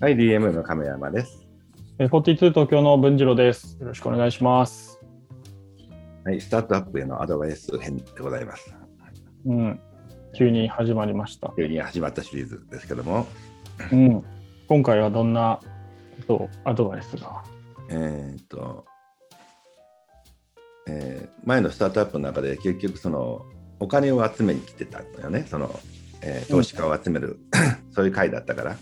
[0.00, 1.46] はい、DM の亀山です。
[1.98, 3.78] えー42東京の文次郎です。
[3.80, 5.00] よろしくお願いします。
[6.24, 8.74] はい、スタートアップへのアドバイス編でございます。
[9.46, 9.80] うん、
[10.36, 11.52] 急に始まりました。
[11.56, 13.28] 急に始まったシリーズですけども、
[13.92, 14.24] うん、
[14.66, 17.44] 今回はどんなことをアドバイスが？
[17.88, 18.84] えーっと、
[20.88, 23.46] えー前のスタートアップの中で結局その
[23.78, 25.78] お金を集めに来てたんだよね、その、
[26.20, 27.38] えー投資家を集める、
[27.92, 28.76] そういう会だったから。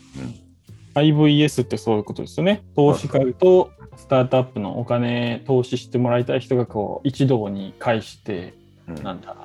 [0.94, 2.64] IVS ってそういうことですよね。
[2.76, 8.54] 投資家とスタートアップのお金投資してもらいたい人がこう一堂に会して、
[9.02, 9.36] なんだ、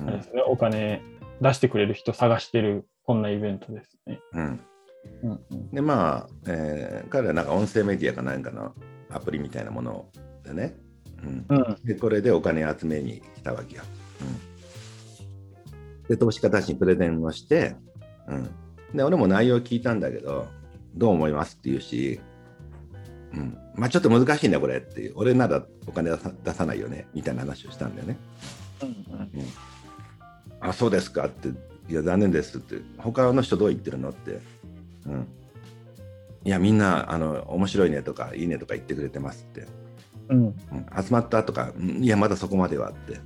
[0.00, 0.08] うん。
[0.08, 1.02] あれですね、お金
[1.40, 4.20] 出してくれる人探してる、こんなイベントですね。
[4.32, 4.60] うん。
[5.22, 5.70] うんうん。
[5.70, 8.74] でまあ、えー彼らなんか音声メディアかなんかの
[9.10, 10.06] アプリみたいなもの
[10.44, 10.76] でね、
[11.22, 11.46] うん。
[11.48, 11.76] うん。
[11.84, 13.82] でこれでお金集めに来たわけよ。
[16.02, 17.76] うん、で投資家たちにプレゼンをして、
[18.28, 18.50] うん、
[18.94, 20.46] で俺も内容聞いたんだけど
[20.94, 22.20] どう思いますって言うし、
[23.32, 25.12] うん、まあちょっと難しいねこれっていう。
[25.16, 28.16] 俺ならお金出さ出さないよねみたいな話をしたんだよね。
[28.82, 29.28] うん
[30.62, 31.48] あそうですかって。
[31.88, 32.76] いや残念ですって。
[32.98, 34.40] 他の人どう言ってるのって、
[35.06, 35.26] うん、
[36.44, 39.66] いやみんなあの面白いねとかいいねとか言ってくれてますって。
[40.30, 40.44] うん。
[40.44, 40.54] うん。
[41.02, 42.04] 集まったとか、うん。
[42.04, 43.20] いや、まだそこまではって、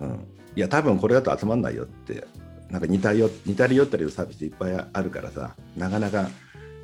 [0.00, 2.26] うん、いや、多分これだと集まんないよって、
[2.70, 6.28] なんか似たりよ似たり寄ったりのサービスいっぱいあるからさ、なかなか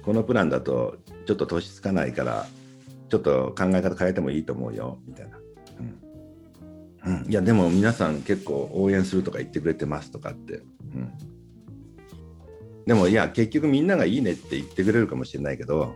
[0.09, 2.47] このプランだとちょっと投資つかないから、
[3.11, 5.39] ちょっと考え方変えてもいいと思うよみたいな。
[7.05, 10.63] うん、いや、でも皆さん結構応援するとか言ってくれてますとかって。
[10.95, 11.13] うん
[12.87, 15.95] でもいや結局みんながいいねって言ってくれるかもしれないけど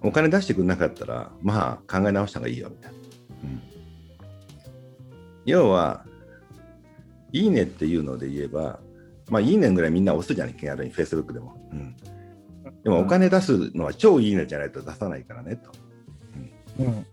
[0.00, 2.98] お金出してくれなかったら、まあ考え直した方がいいよみたいな。
[3.44, 3.62] うん
[5.44, 6.06] 要は、
[7.30, 8.80] いいねっていうので言えば、
[9.28, 11.54] まあいいねぐらいみんな押すじゃない、気軽に Facebook でも。
[11.72, 11.94] うん
[12.84, 15.72] でもお金出すのは超いいねじゃないと出さないからねと。
[16.80, 17.06] うん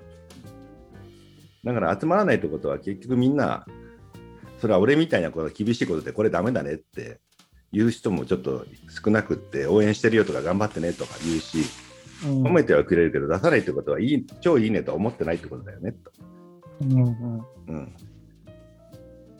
[1.64, 3.66] だから集まらないってことは結局みんな、
[4.60, 7.20] それは俺みたいなこと厳しいことでこれダメだねって
[7.72, 8.68] 言う人もちょっと
[9.04, 11.66] 少なくって応援してるよとか頑張ってねとか言うし、うん
[12.44, 16.12] 褒めてはくれるけど出さないってことはいい超いいねとは思ってないってことだよねと。
[16.82, 17.96] うんうんうん。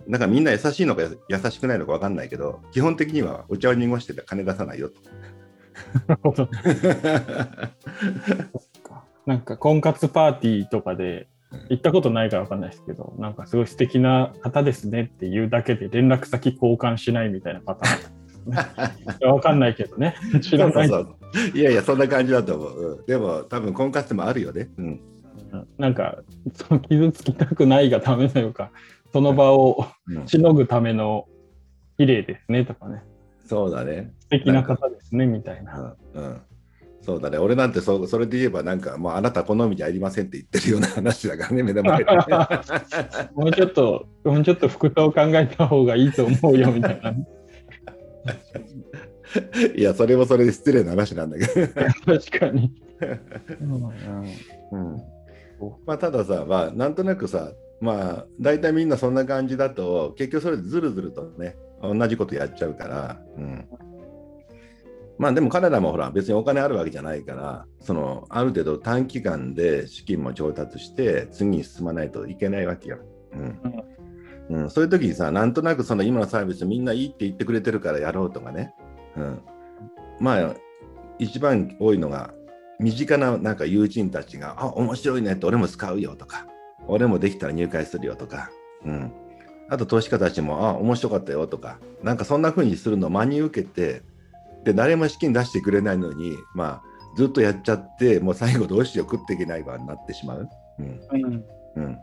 [0.10, 5.00] だからみんな優しいのか優しくないのか分かんないけど、基本的にはお茶を濁してて金出さないよと。
[6.08, 6.50] なるほど。
[9.26, 11.28] なんか婚活パーティーとかで
[11.70, 18.58] 行ったことないから分かんないですけど、なんかすごい素敵な方ですねっていうだけで連絡先交換しないみたいなパターンですね。
[19.32, 20.16] 分かんないけどね。
[20.42, 20.88] 知らない。
[20.88, 21.16] そう
[21.54, 23.00] いやいや、そんな感じだと思う。
[23.00, 24.70] うんでも、多分婚活もあるよね。
[24.78, 25.02] うん。
[25.78, 26.18] なんか
[26.54, 28.72] その傷つきたくないがためというか、
[29.14, 31.28] その場をうんしのぐための
[31.98, 33.04] 綺麗ですねとかね、
[33.46, 34.14] そうだね。
[34.20, 35.96] 素敵な方ですねみたいな。
[36.14, 36.24] うん。
[36.24, 36.42] うん
[37.06, 37.38] そうだね。
[37.38, 42.06] 俺なんてそそれで言えば、なんか、もうあなた好みじゃありませんって言ってるような話だからね、目の前で。
[43.36, 47.14] もうちょっと、もうちょっと服装を考えた方がいいと思うよみたいな。
[49.76, 51.68] いや、それもそれで失礼な話なんだけど。
[52.18, 52.74] 確かに。
[54.72, 55.02] うん
[55.86, 61.56] まあ、たださ、まあ、なんとなくさ、まあ、大体みんなそんな感じだと、結局それでずるずるとね、
[61.94, 63.68] 同じことやっちゃうから、うん、
[65.18, 73.00] まあでも彼らもほら、別にお金あるわけじゃないから、そのある程度短期間で資金も調達して、次に進まないといけないわけよ。
[73.34, 73.60] うん。
[74.48, 78.74] うん、そういう時にさ、なんとなくその今のサービスみんないいって言ってくれてるからやろうとかね、
[79.18, 79.42] うん、
[80.20, 80.56] まあ
[81.18, 82.34] 一番多いのが
[82.80, 86.46] 身近ななんか友人たちが「あ面白いね」って俺も使うよとか
[86.88, 88.52] 俺もできたら入会するよとか、
[88.86, 89.12] うん、
[89.70, 94.04] あと投資家たちも「あ面白かったよ」とかなんかそんな風にするのを真に受けて
[94.64, 96.84] で誰も資金出してくれないのにまあ
[97.16, 100.50] ずっとやっちゃってもう最後どうしよう食っていけないわになってしまう。
[100.80, 101.02] うん。
[101.12, 101.46] うん。
[101.78, 101.98] うん、っ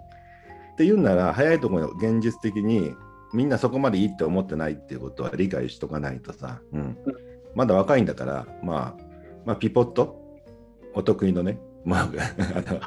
[0.77, 2.95] ていうなら早いところ現実的に
[3.33, 6.99] みんなそこまでいいって思ってないっていうことは理解しとかないとさ、うん、
[7.55, 9.03] まだ若いんだから、まあ、
[9.45, 10.21] まあピポット？
[10.95, 12.81] お得意のね、まあ、あの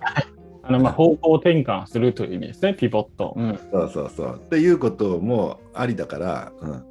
[0.68, 3.34] あのまあ方向転換するという意味ですね、ピボット。
[3.38, 6.84] うんそうそうそうっていうこともありだから、うん、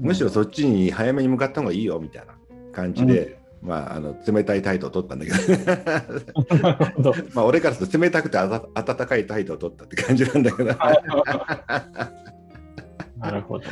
[0.00, 2.34] むしろそっちに早めに向かった方がいいよみたいな
[2.72, 5.38] 感じで、まあ、あの冷たい態度を取ったんだけど。
[7.34, 10.74] まあ俺からすると冷たくてあた温かい態度を取ったって感じなんだけど
[13.18, 13.64] なるほど。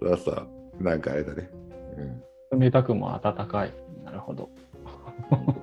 [0.00, 0.46] そうそう
[0.80, 1.50] なんかあれだね、
[1.98, 2.22] うん
[2.60, 3.72] 冷たくも温かい。
[4.04, 4.50] なるほど。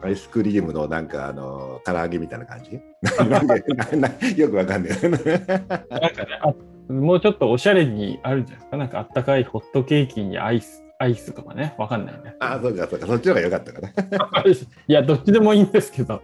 [0.01, 2.74] アイスクリームのなんかあの唐揚げみたいな感じ？
[4.42, 5.01] よくわかんない。
[5.01, 6.54] なんかねあ、
[6.92, 8.77] もうちょっとおしゃれにあるじゃないですか。
[8.77, 12.36] なんかあったかいホットケーキにアイスアイスとかね、わかんないね。
[12.39, 14.44] あ、そうか、そうか、そっちの方が良かったかな。
[14.88, 16.21] いや、どっちでもいいんですけど。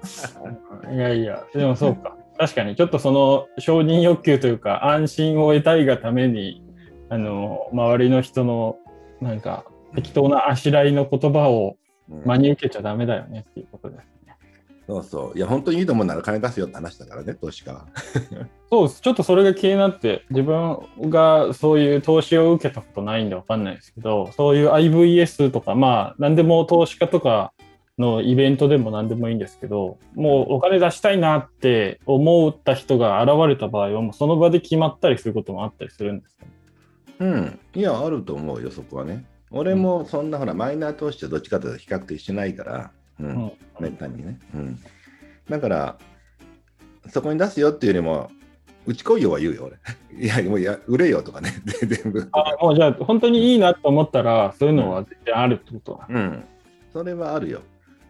[0.91, 2.15] いやいや、でもそうか。
[2.39, 6.63] 確かに、ちょっとその承認欲求というか、安心を得たいがために、
[7.09, 8.77] あの、周りの人の、
[9.21, 14.35] なんか、適当なあしらいの言葉をうん真に受けちゃダメだよねっていうことですね。
[14.87, 15.37] そうそう。
[15.37, 17.87] いや、本当にいいと思うなら金出すよって話だからね、投資家は。
[18.69, 19.01] そうです。
[19.01, 20.77] ちょっとそれが気になって、自分
[21.09, 27.53] がそういう投資を受けたことないんでわかんないですけど、そういう IVS とか、まあ、何でも投資家とか
[27.97, 36.53] のイベントでも何でもいいんですけど、もうお金出したいなって思った人が現れた場合は、もうその場で決まったりすることもあったりするんですよね。
[37.19, 37.59] うん。
[37.75, 39.25] いや、あると思うよ、そこはね。
[39.53, 44.39] 俺もそんなほら、マイナー投資とどっちかというと比較的しないから、うん、うんめったにね。
[44.53, 44.79] うん。
[45.49, 45.97] だから、
[47.09, 48.31] そこに出すよっていうよりも、
[48.85, 49.77] うち来いよは言うよ、俺。
[50.19, 52.27] いや、もういや売れよとかね、 で全部。
[52.31, 56.07] あもうじゃあ、本当にいいなと思ったら、そういうのは全然あるってことだ。
[56.09, 56.43] うん。
[56.91, 57.61] それはあるよ。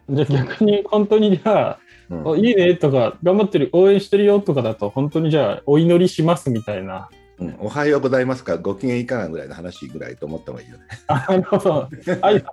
[0.09, 1.79] じゃあ逆に本当にじゃあ、
[2.09, 7.09] うんおいいねとか、頑張ってる、応援してるよとかだと、本当にじゃあ、お祈りしますみたいな。
[7.39, 10.83] うんおはようございますか、ご機嫌いかがぐらいの話ぐらいと思った方がいいよね。
[11.07, 11.81] あなるほど。
[11.81, 12.43] 挨拶で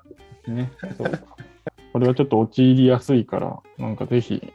[0.45, 0.73] すね。
[1.93, 4.53] これはちょっと陥りやすいから、なんかぜひ、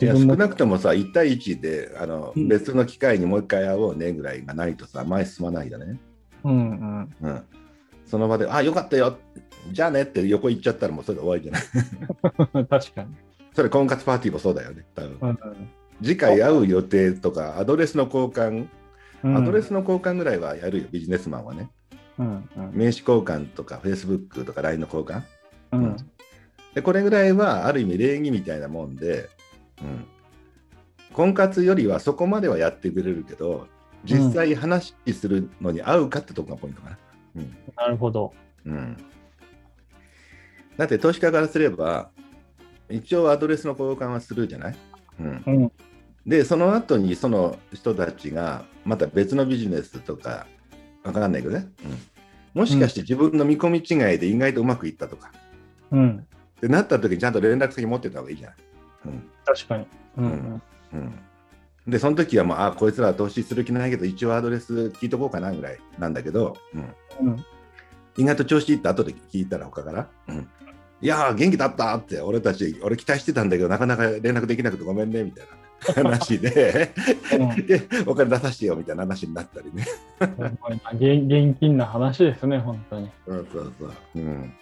[0.00, 5.98] いや少なくともさ、1対1であの、うん別の機会にもう一回会おうねぐらいがないとさ、前進まないよね。
[6.44, 7.14] うんうん。
[7.22, 7.42] うん、
[8.06, 9.16] その場で、あ、よかったよ、
[9.72, 12.66] じゃあねって横行っちゃったらもうそれで終わりじゃない。
[12.66, 13.14] 確かに。
[13.54, 15.38] それ婚活パーティーもそうだよね、多分うん
[16.02, 18.68] 次回会う予定とか、アドレスの交換、うん、
[19.24, 21.70] アドレスの交換ぐらいはやるよ、ビジネスマンはね。
[22.18, 22.70] うんうん。
[22.72, 25.22] 名刺交換とか、Facebook とか LINE の交換。
[25.72, 25.96] うん。
[26.74, 29.30] でこれぐらいはある意味礼儀みたいなもんで、
[29.80, 30.04] うん、
[31.12, 33.68] 婚活よりはそこまではやってくれるけど
[34.04, 36.98] 実際話するのに合うかってとこがポイントかな、
[37.36, 37.56] うん。
[37.76, 38.34] なるほど。
[38.66, 38.96] うん、
[40.76, 42.10] だって投資家からすれば
[42.90, 44.76] 一応アドレスの交換はするじゃない、
[45.20, 45.72] うん、うん
[46.26, 50.46] でその後にその人たちがまた別のビジネスとか
[51.02, 55.32] わかんないけどね、うん、もしかして自分の見込み違いで意外とうまくいったとか、
[55.90, 56.26] うん。
[56.56, 58.56] ってなった時にちゃんと連絡先持ってた方がいいじゃない。
[59.06, 59.30] うん。
[59.44, 59.86] 確かに。
[60.18, 60.62] うんうん。
[60.92, 61.18] うん、
[61.86, 66.56] で、その時はもう、あ、こいつらは投資する気ないけど、一応アドレス聞いとこうかなぐらいなんだけど、
[67.20, 67.44] うん、うん。
[68.16, 70.48] 意外と調子いいって後で聞いたら他から、うん、
[71.00, 75.52] いやー、元気だったって、俺たち、俺期待してたんだけど、なかなか連絡できなくてごめんねみたいな
[75.92, 76.92] 話で、
[77.38, 79.86] うんで お金出させてよみたいな話になったりね。
[80.94, 83.10] 現現金な話ですね、本当に。
[83.26, 83.92] そうそうそう。
[84.16, 84.52] うん、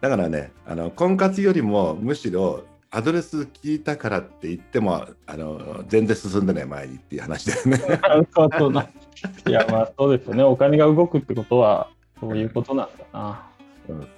[0.00, 7.78] だからね、あの婚活よりもむしろアドレス聞いたからって言ってもあの全然進んでない前にっていう話だよね。
[8.34, 8.88] そうそうだ。
[9.46, 10.42] いや、まあそうですよね。
[10.42, 13.46] お金が動くってことは、そういうことなんだな。
[13.86, 14.08] そうそう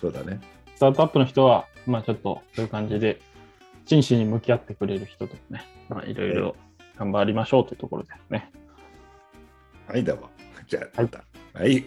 [0.00, 0.40] そうだね。
[0.76, 3.20] スタートアップの人は、まあちょっとそういう感じで、
[3.86, 6.56] 真摯に向き合ってくれる人とね、まあいろいろ
[6.98, 8.50] 頑張りましょうというところですね。
[9.86, 10.30] はい、どうも。
[10.66, 11.24] じゃあ、また。
[11.54, 11.84] はい